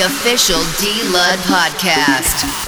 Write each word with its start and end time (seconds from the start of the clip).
official 0.00 0.62
D 0.78 1.02
Lud 1.12 1.38
podcast. 1.40 2.59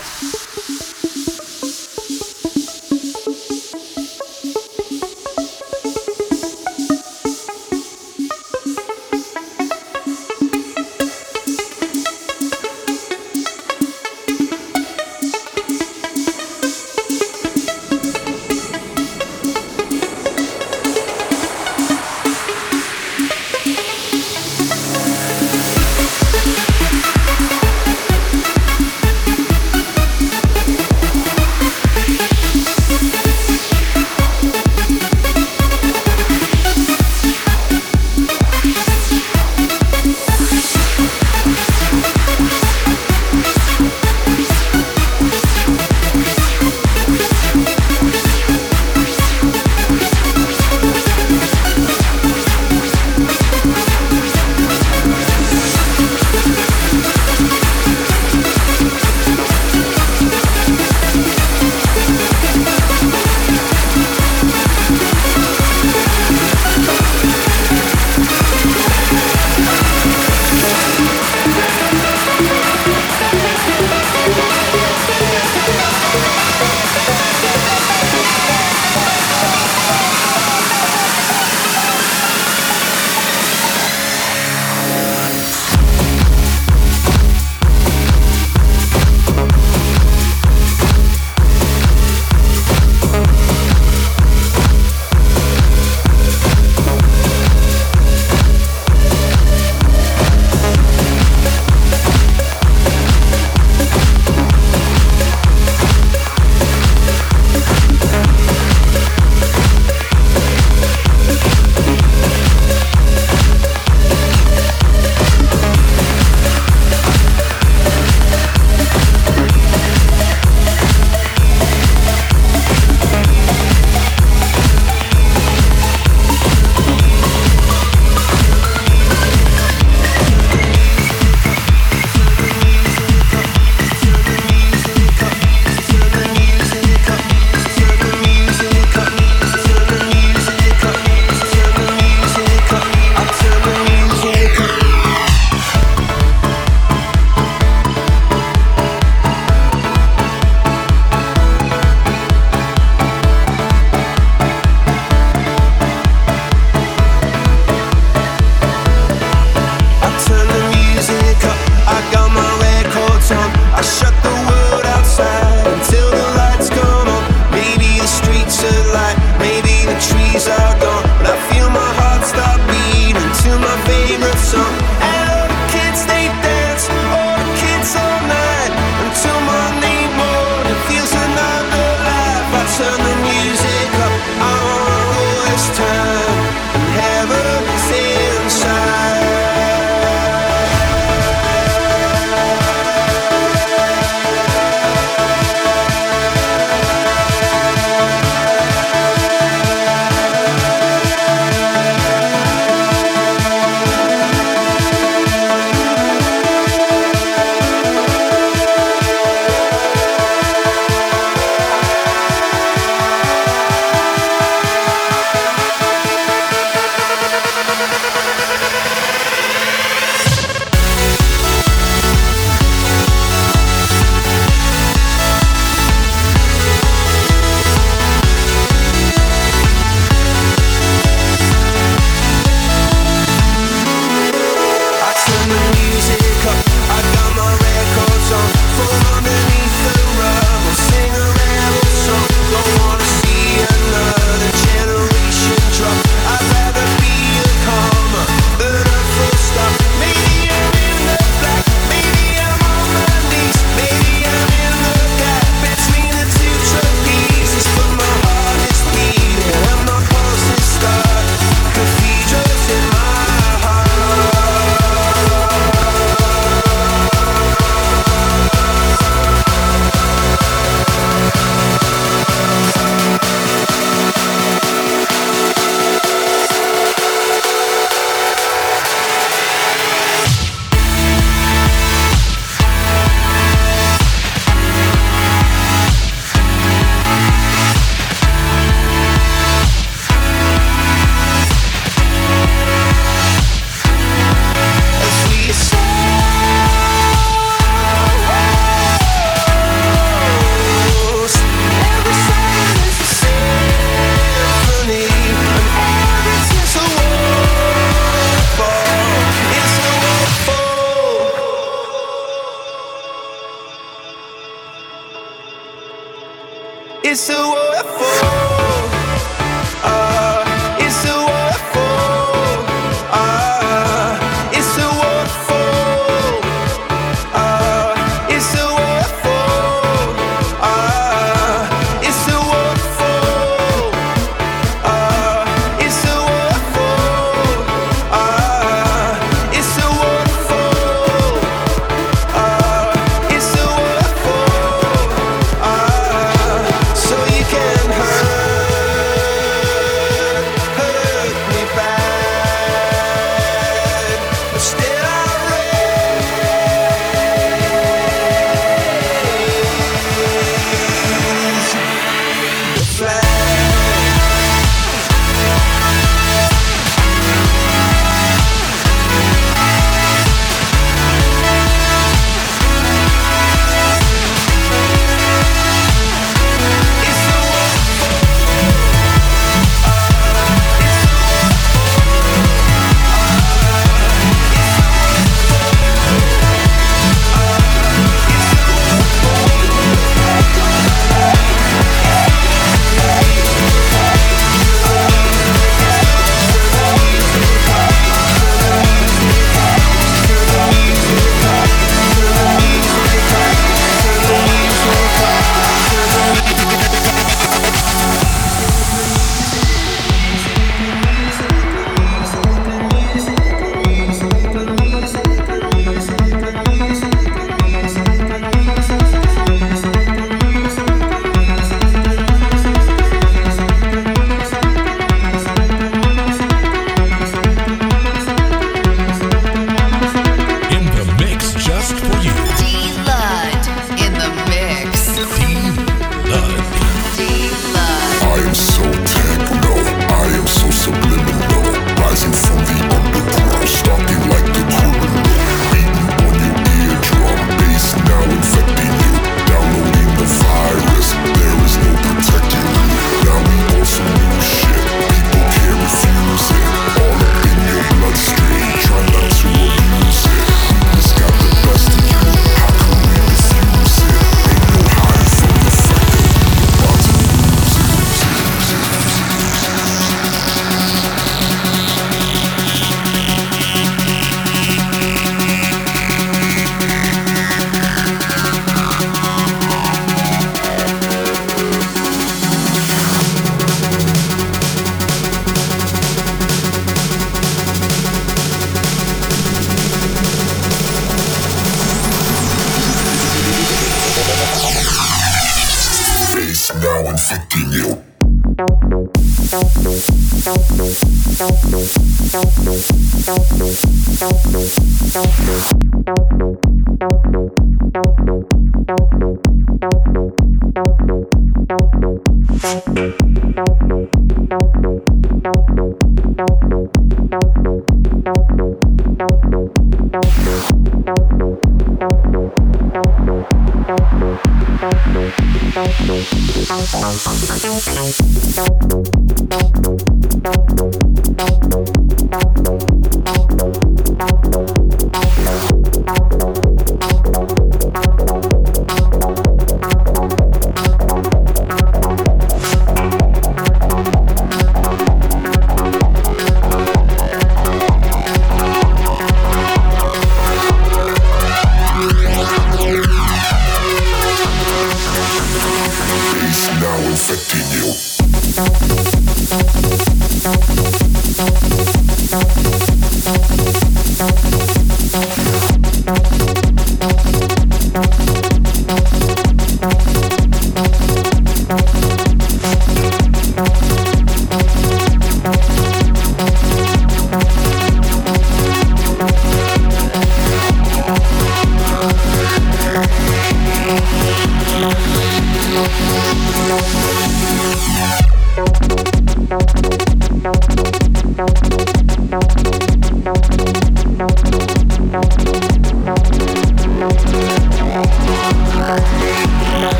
affecting 557.32 559.06
you. 559.06 559.11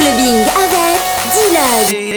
clubbing 0.00 0.40
avec 0.56 0.96
Dylan. 1.34 2.09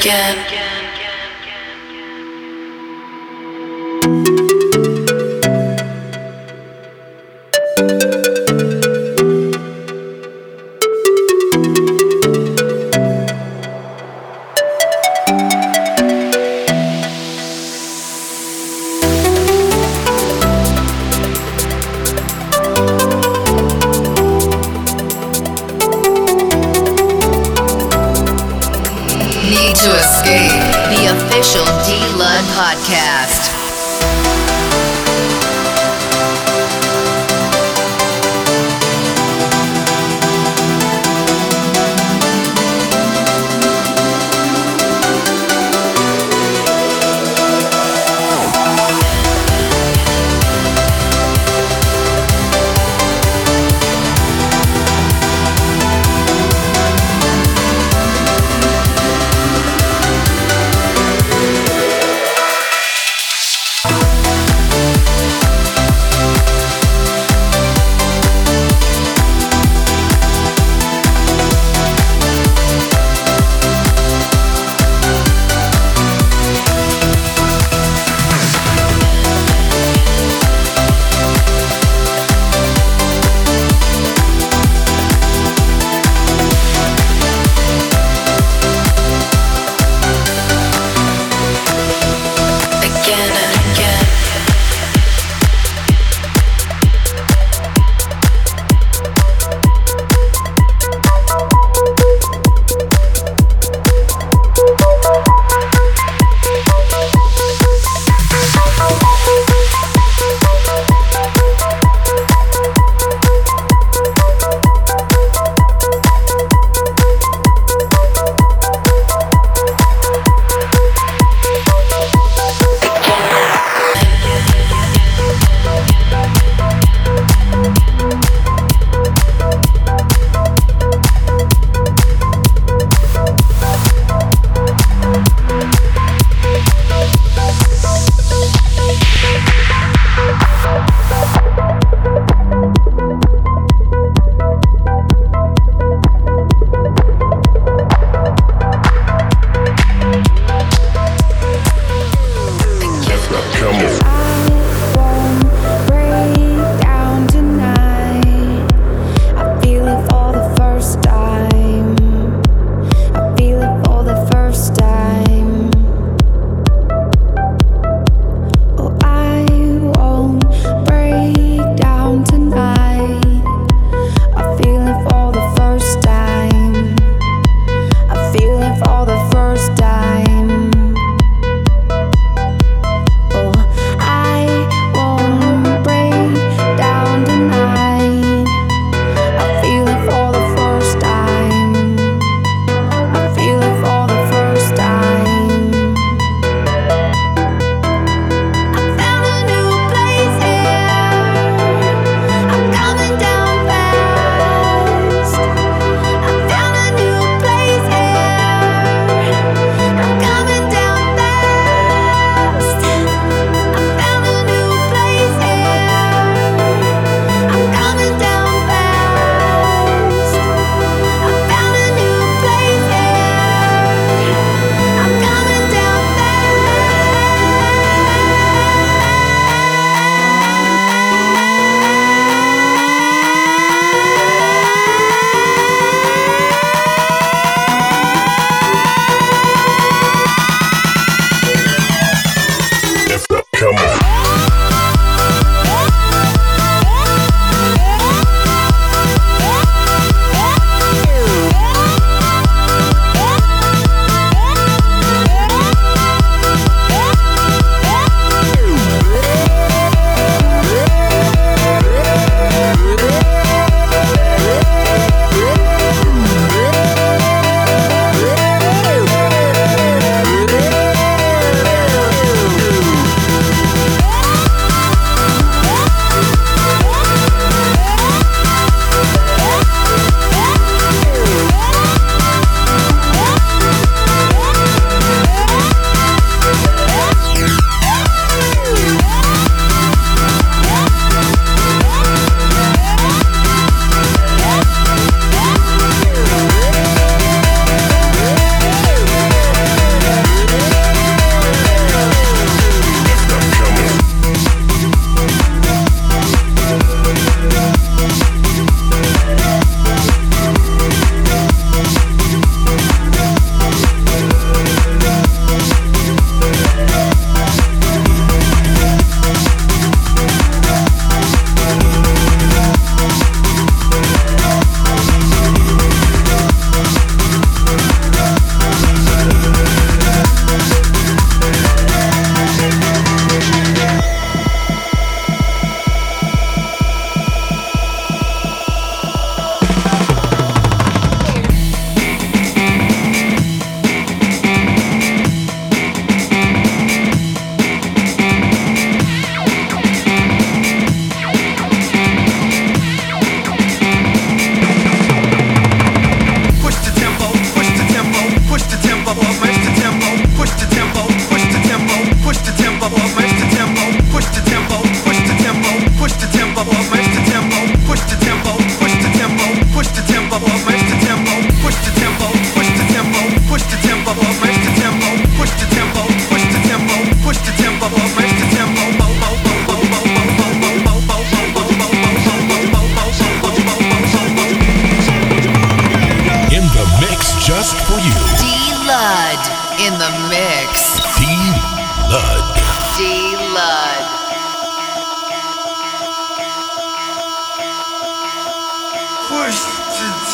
Again 0.00 0.49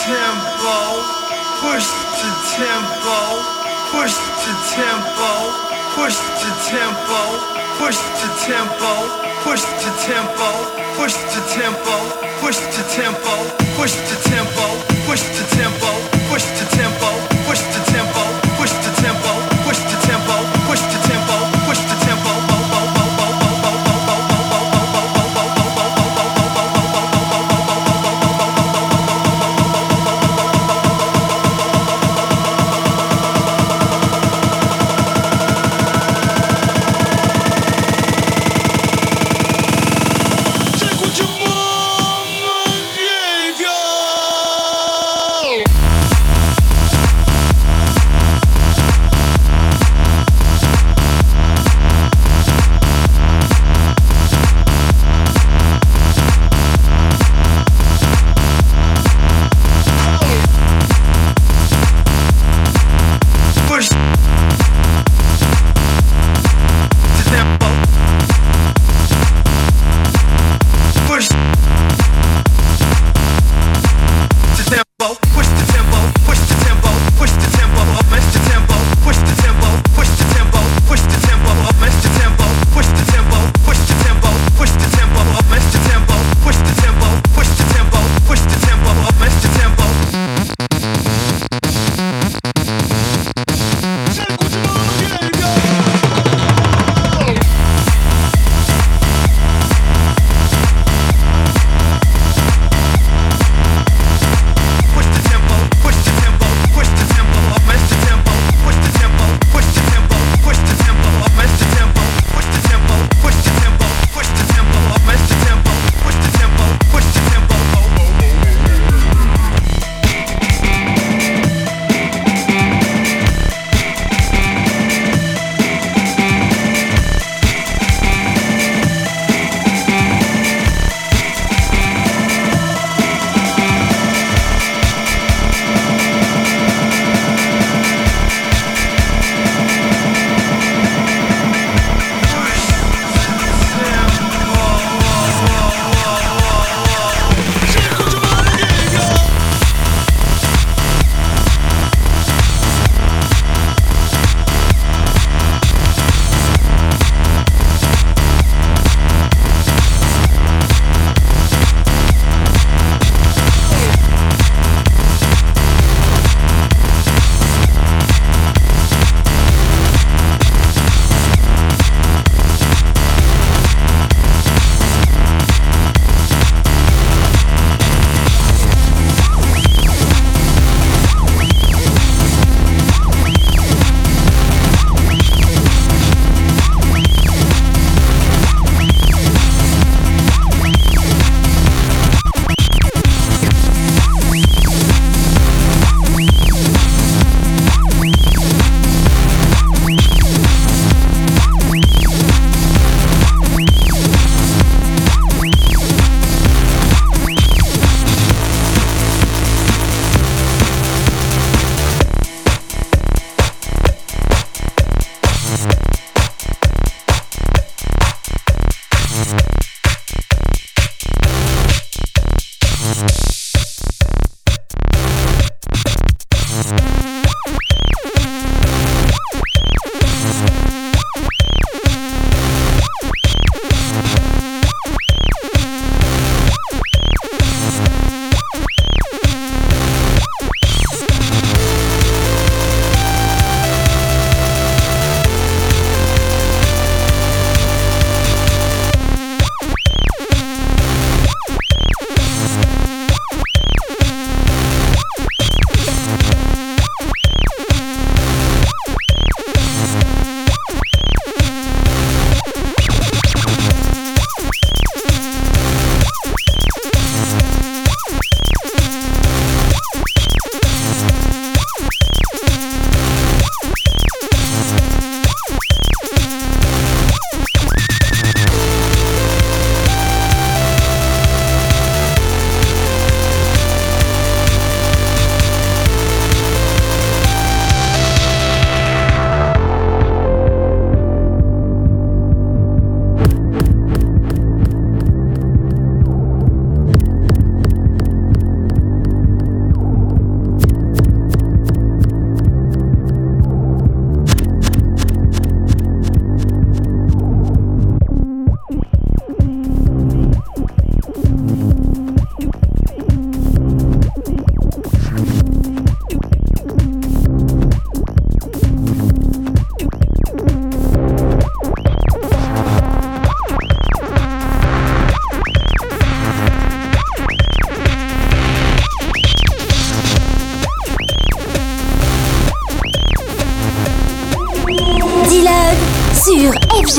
tempo, 0.06 1.02
push 1.66 1.90
the 2.14 2.30
tempo, 2.54 3.18
push 3.90 4.14
the 4.14 4.54
tempo, 4.70 5.30
push 5.98 6.14
the 6.38 6.50
tempo, 6.70 7.20
push 7.78 7.98
the 8.22 8.30
tempo, 8.46 8.92
push 9.42 9.64
the 9.82 9.90
tempo, 10.06 10.46
push 10.94 11.14
the 11.34 11.42
tempo, 11.58 11.96
push 12.38 12.58
the 12.70 12.82
tempo, 12.94 13.34
push 13.74 13.94
the 14.06 14.16
tempo, 14.30 14.64
push 15.06 15.22
the 15.34 15.44
tempo, 15.58 15.90
push 16.30 16.44
the 16.54 16.66
tempo, 16.76 17.25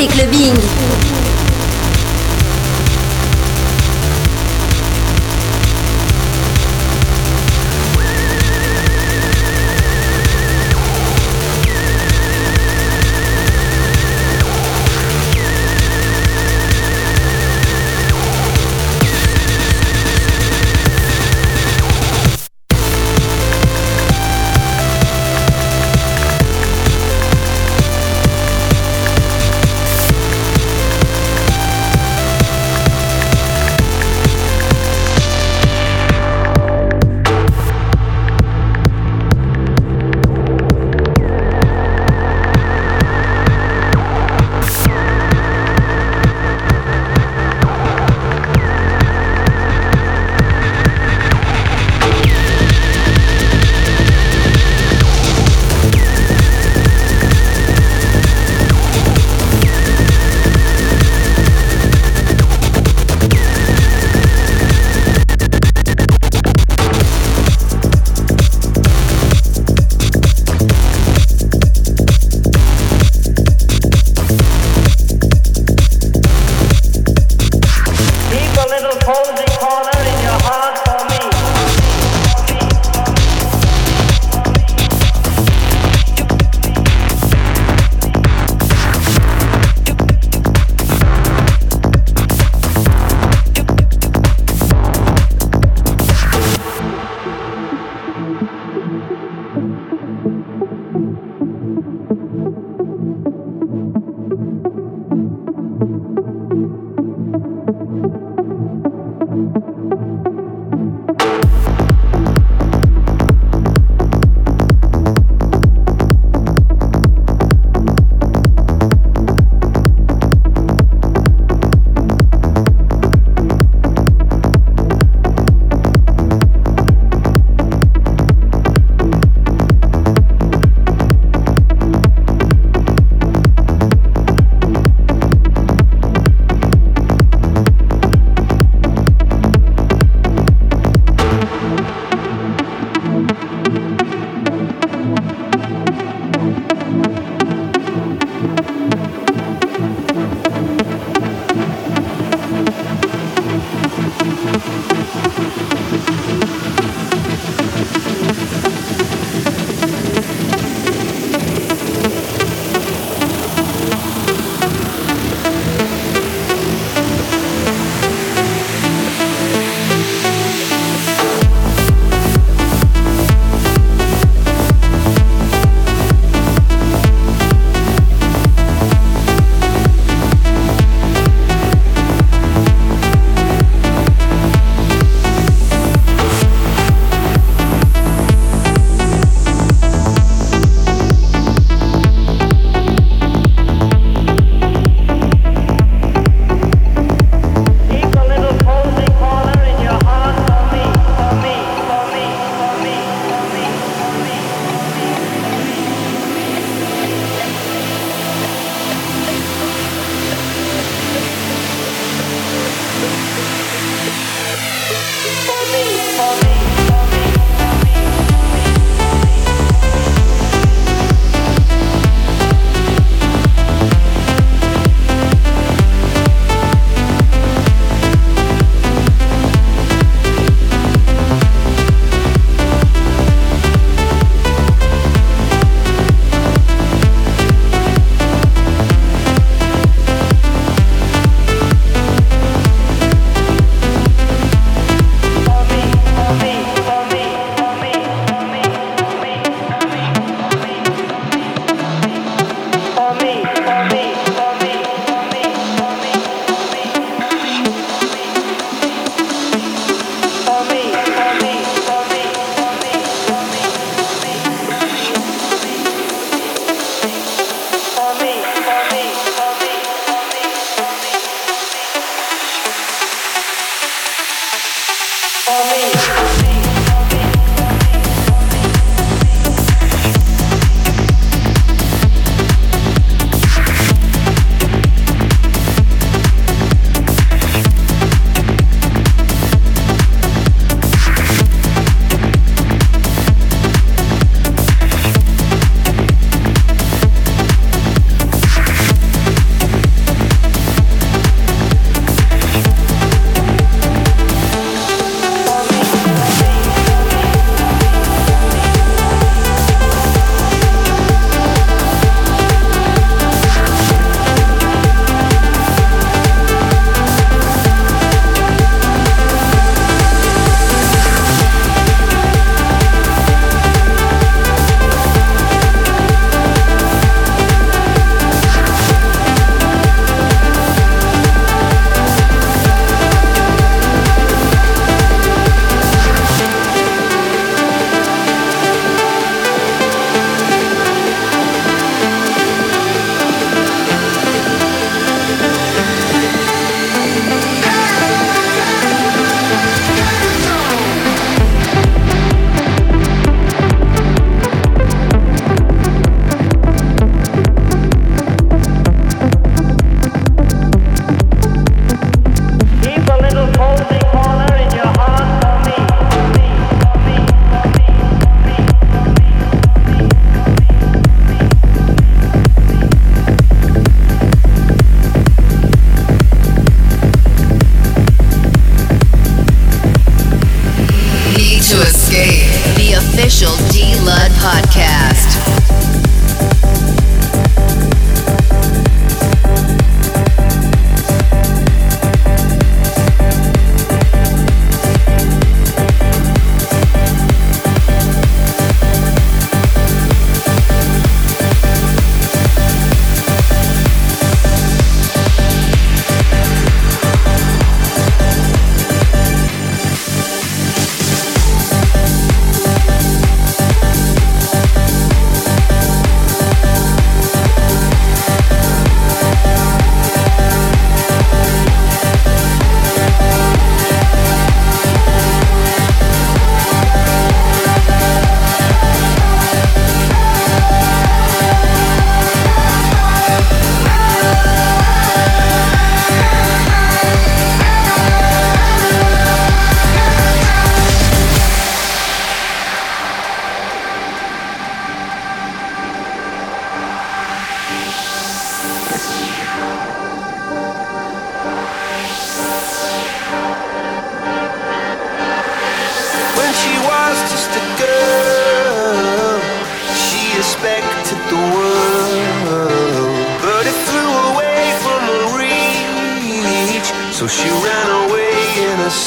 Clubbing. 0.06 1.27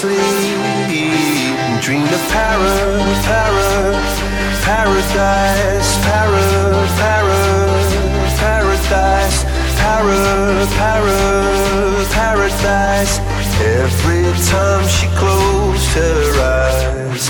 sleep 0.00 0.16
and 0.16 1.76
dream 1.82 2.04
of 2.04 2.22
para, 2.32 2.72
para, 3.28 4.00
paradise, 4.64 5.92
para, 6.06 6.40
para, 6.96 7.36
paradise, 8.40 9.44
para, 9.76 10.16
para, 10.78 11.16
paradise. 12.16 13.14
Every 13.60 14.24
time 14.48 14.84
she 14.88 15.06
closed 15.18 15.88
her 15.92 16.24
eyes. 16.40 17.24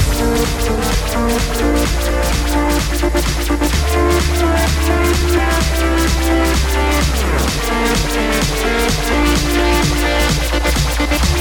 Música 11.01 11.41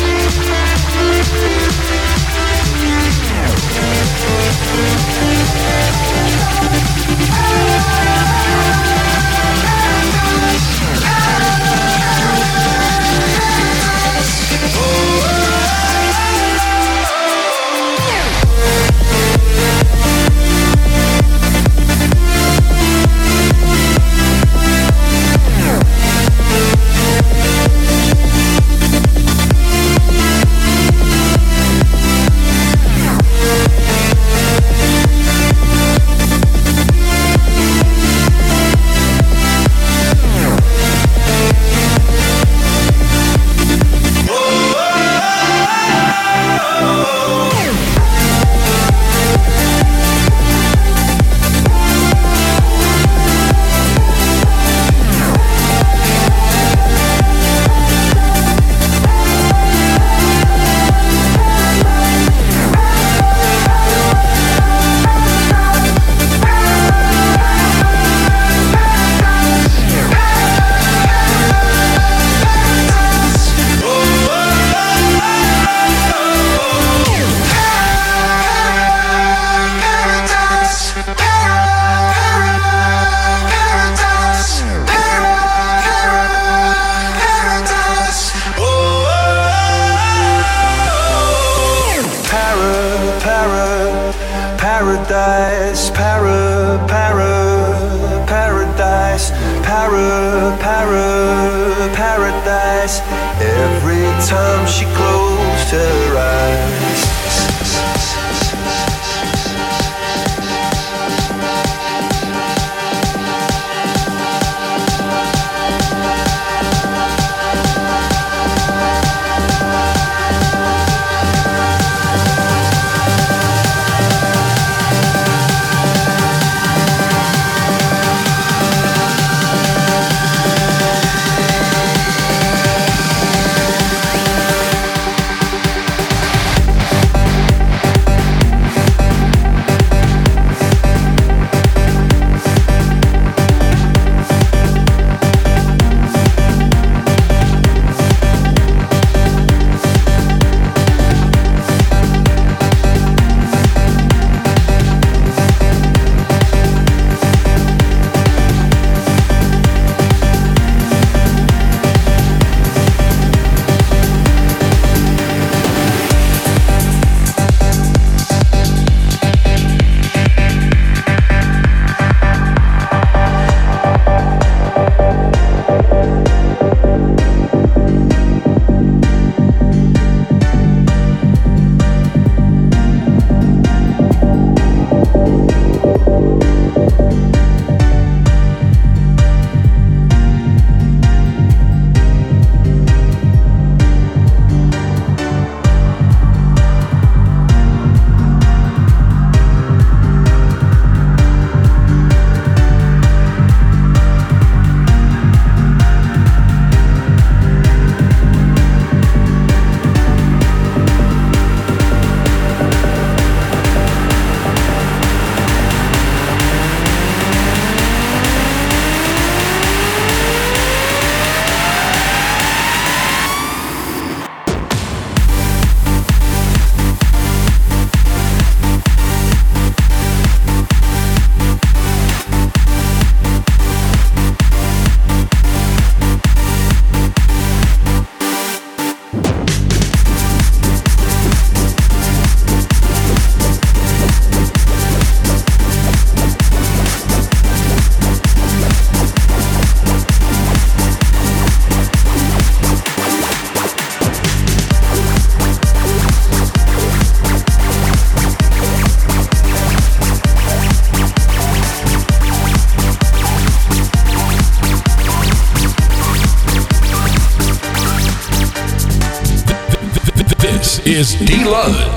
is 271.49 271.88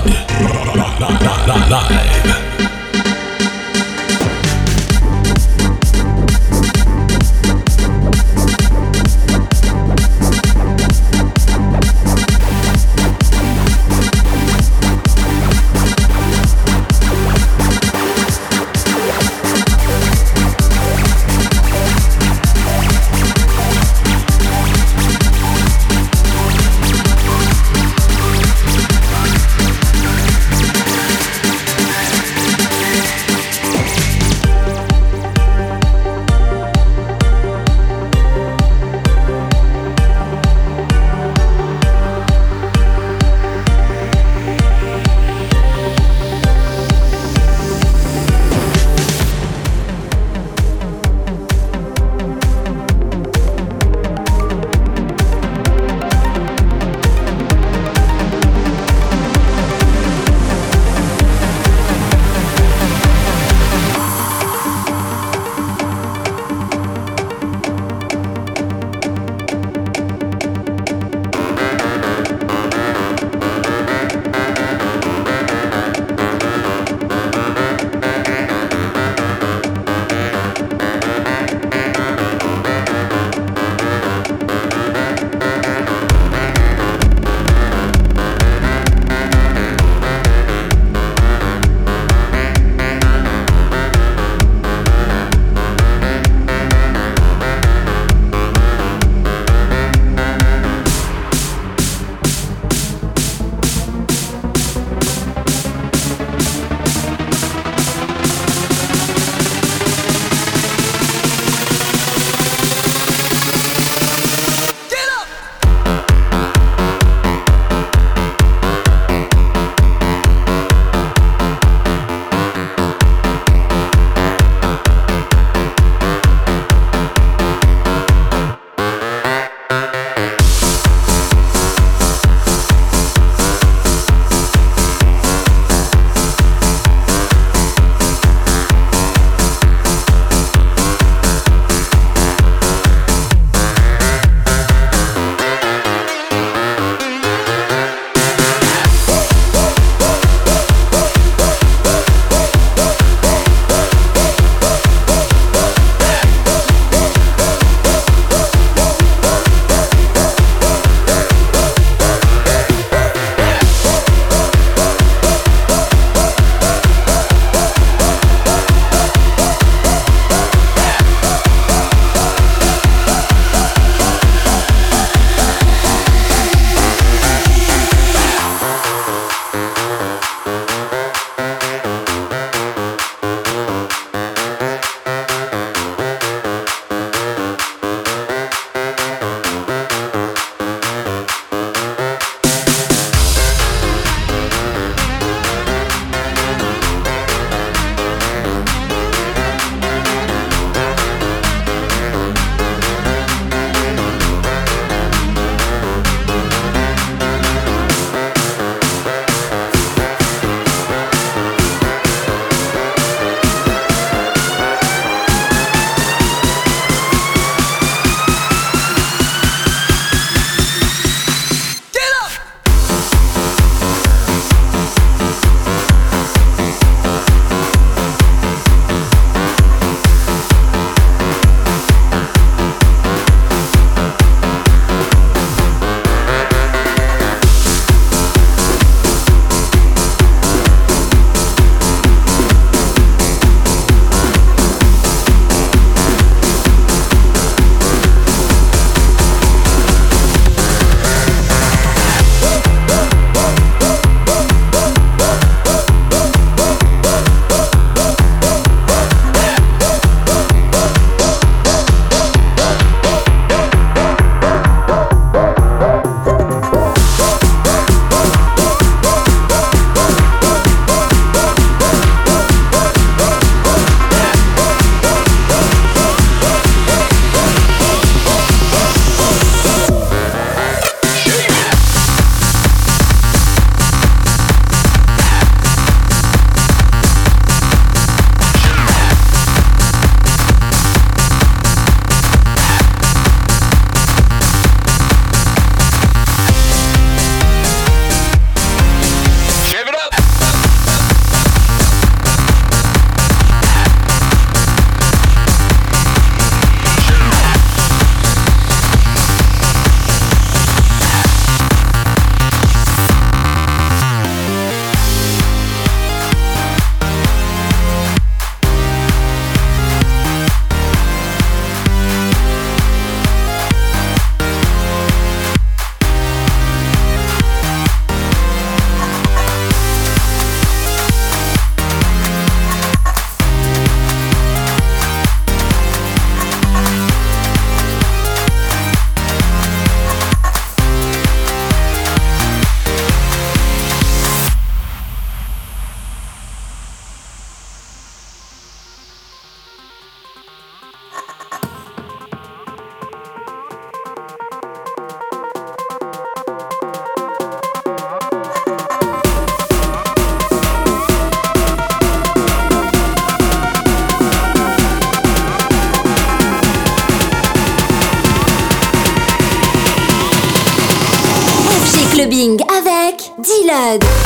D-Lud. 373.73 374.22